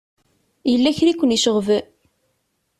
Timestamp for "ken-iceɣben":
1.15-1.85